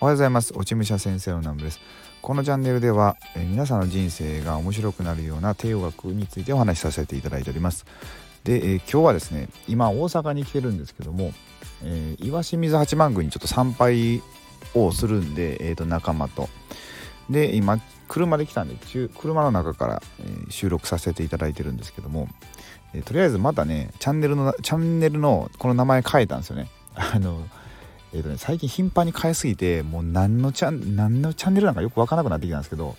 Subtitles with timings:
[0.00, 0.52] おはようございます。
[0.54, 1.80] 落ち武者先生の南部です。
[2.22, 7.84] このチャンネルでは、え、皆さんの人生が面白くなるような帝王学についてお話しさせていただいております。
[8.44, 11.32] で、え、今日はですね今大阪に来てるんですけども、
[11.82, 14.22] えー、岩清水八幡宮にちょっと参拝
[14.74, 16.48] をするんで、えー、と仲間と。
[17.28, 18.76] で今車で来たんで
[19.18, 22.28] 車の中から、え、収録させていただいてるんですけども、
[22.94, 26.68] え、とりあえずまたねチャンネルのチャンネルのこの名前変えたんですよね。
[26.94, 27.42] あの
[28.14, 32.96] えーとね、最近頻繁に変えすぎてもう何のチャン何のチャンネルなんかよくわからなくなってきたんですけど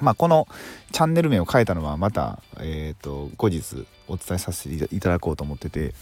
[0.00, 0.48] まあこの
[0.92, 5.94] チャンネル名を変えたのはまた、えーと、後日お伝えさせていただこうと思ってて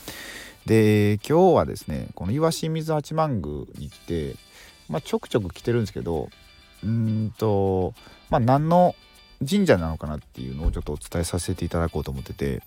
[0.66, 4.36] で今日はですねこの岩清水八幡宮に来て、
[4.88, 6.30] まあ、ちょくちょく来てるんですけど
[6.82, 7.94] うんと
[8.30, 8.94] まあ何の
[9.48, 12.62] 神社なのかなっていうのをちょっとお伝えさせていただこうと思ってて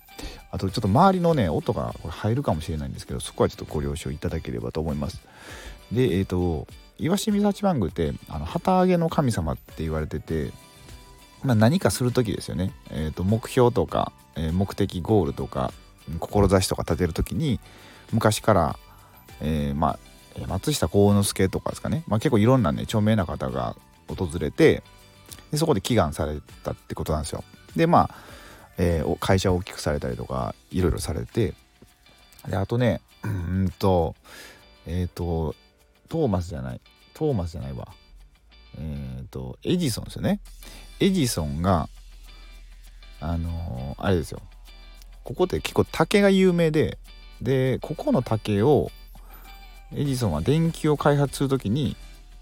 [0.50, 5.20] あとちょっと周りのね音がこれ入るかもしれないんですけどそこはちょっとご了承いただければと思います。
[5.92, 6.66] でえっ、ー、と
[6.98, 10.50] 岩清水八幡宮ってあの旗揚げの神様って言われてて、
[11.42, 15.72] まあ、何かする時ですよね、えーと、目標とか、えー、目的ゴールとか
[16.18, 17.60] 志とか立てる時に
[18.12, 18.78] 昔から、
[19.40, 19.98] えー、まあ
[20.48, 23.76] 松下幸之助とかですかね、まあ、結構いろんなね著名な方が
[24.08, 24.82] 訪れて
[25.50, 27.44] でそこで祈願されたってことなんですよ。
[27.76, 28.14] でまあ、
[28.76, 31.54] えー、会社を大きくされたりとかいろいろされて
[32.48, 34.14] であとねうんと
[34.86, 35.54] えっ、ー、と
[36.08, 36.80] トーマスじゃない
[37.14, 37.88] トーマスじゃないわ。
[38.78, 40.40] えっ、ー、とエジソンですよね。
[41.00, 41.88] エジソンが
[43.20, 44.40] あのー、あれですよ。
[45.24, 46.98] ここって結構竹が有名で
[47.42, 48.90] でここの竹を
[49.94, 51.96] エジソンは電球を開発する時に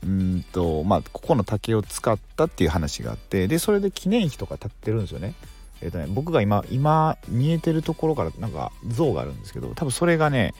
[0.05, 5.35] うんとまあここの竹を使ったっていう話があってでそれで記念碑とか立ってるんですよね。
[5.83, 10.55] えーとね、僕が今今見えてるところからなんか像があるんですけど多分それがね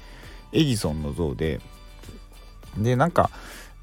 [0.53, 1.61] エジソンの像で
[2.77, 3.31] でなんか、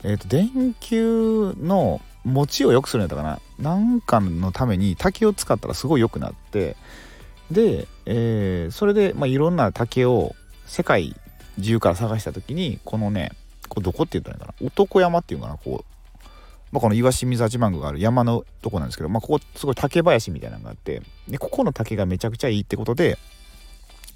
[0.03, 6.75] えーと、電球の持ちを良くするんやったかななんかのために竹を使ったらすごい良くなって
[7.51, 10.35] で、えー、それで、まあ、いろんな竹を
[10.66, 11.16] 世界
[11.59, 13.31] 中から探した時にこのね
[13.69, 14.68] これどこって言ったらいいかな？
[14.68, 15.57] 男山っていうかな？
[15.57, 16.25] こう、
[16.72, 23.18] まあ、この岩清水八幡宮がある山のとこなんですけど、まあ、ここすごい竹林みたいなのがあってでここの竹がめちゃくちゃいいってことで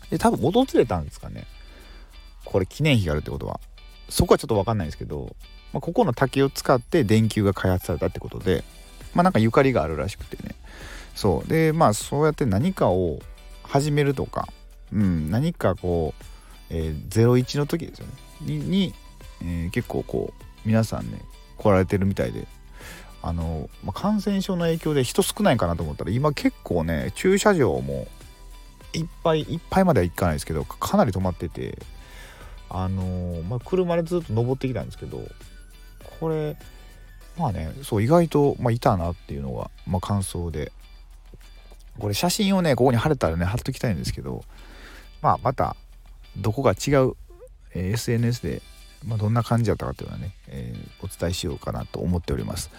[0.10, 1.46] で多分訪れたんですかね。
[2.46, 3.60] これ記念碑があるってことは。
[4.10, 5.36] そこはちょっと分かんないですけど、
[5.74, 8.64] まあ、ここの竹を使って電球が開発されたってことで
[9.14, 10.56] まあなんかゆかりがあるらしくてね。
[11.14, 11.50] そう。
[11.50, 13.20] でまあそうやって何かを
[13.64, 14.48] 始めるとか、
[14.94, 16.24] うん、何かこう、
[16.70, 18.14] えー、01の時ですよね。
[18.42, 18.94] にに
[19.42, 21.22] えー、結構こう皆さんね
[21.58, 22.48] 来られてるみたいで
[23.22, 28.08] あの、まあ、感染症の影響で人少ないかなと思ったら今結構ね駐車場も
[28.94, 31.78] いっぱいいっぱいまでは行かないですけどかなり止まってて
[32.70, 35.22] あのー、まあ、車でずっと登ってきたんですけど
[36.20, 36.58] これ
[37.38, 40.72] まあねそう意外と、まあ、いたなっていうのが、まあ、感想で
[42.00, 44.44] これ写真をねここに貼れたらね貼っときたいんですけど
[45.22, 45.76] まあまた
[46.38, 47.14] どこか違う、
[47.74, 48.62] え、SNS で
[49.06, 52.72] まあ、どんな感じだったかっていうのはね、えー、お伝えしようかなと思っております。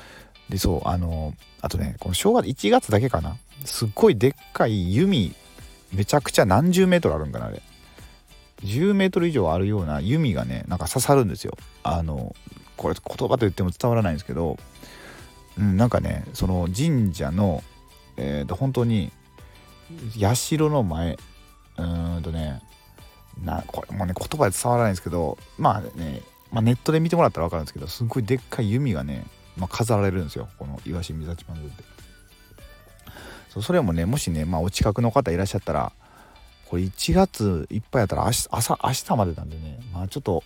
[0.49, 3.37] でそうあのあとねこの正月1月だけかな。
[3.65, 5.35] すっごいでっかい弓
[5.93, 7.63] めちゃくちゃ何十メートルあるんかなあれ。
[8.63, 11.57] 10メートル以上あるような弓がねなんか刺さるんですよ。
[11.83, 12.35] あの
[12.77, 14.57] これ言葉と言っても伝わらないんですけど、
[15.59, 17.63] うん、なんかねその神社の
[18.17, 19.13] えっ、ー、と本当に
[20.17, 22.63] 社の前うーんとね
[23.45, 26.23] なこれもね言葉で伝わらないんですけどまあね、
[26.53, 29.25] まあ、ネットで見てもらったら分かるんですけどすごいでっかい弓がね、
[29.57, 31.85] まあ、飾られるんですよこの岩清水八幡宮って
[33.51, 35.93] そうそれもねもしね、まあ、お近くの方いらっしゃったら
[36.67, 40.45] これ1月いっぱいやったら明日朝明日までなんでねまあちょっと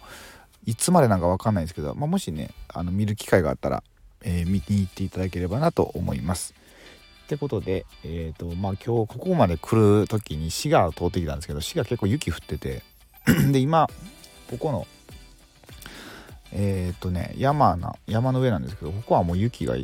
[0.65, 3.83] いつまでなんか分かんないんですけど、まあ、もしねあの見る機会があったら、
[4.23, 6.55] えー、見に行っていただければなと思います。
[7.33, 12.83] ってことで、えーとまあ、今日ここまで来る時に滋賀を通ってきたんですけど滋賀結構雪降ってて
[13.51, 13.89] で今
[14.51, 14.87] ここの
[16.53, 19.77] えっ、ー、とね山な山の上なんですけどここはもう雪が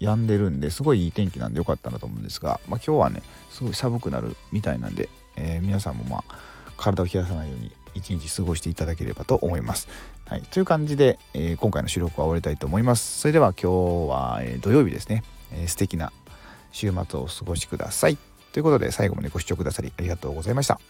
[0.00, 6.34] 止んでるんですごいいい天気なんでよかったなと思うんですが、まあ、今日はねすごい寒くなるみたいなんで、えー、皆さんもまあ
[6.76, 9.88] 体を冷やさないように一日過ごしていただければと思います。
[10.26, 13.20] はい、という感じで、えー、今回の収録は終わりたいと思います。
[13.20, 16.12] それでは今日は、え、土曜日ですね、えー、素敵な
[16.72, 18.16] 週末をお過ごしください。
[18.52, 20.80] ということで最後までご視聴くださりありがとうございました。